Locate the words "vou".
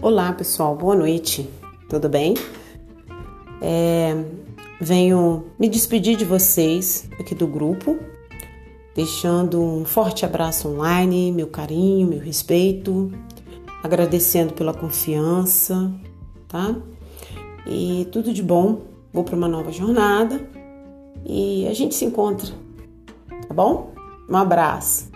19.12-19.24